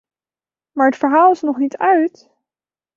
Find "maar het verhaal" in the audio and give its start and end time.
0.71-1.31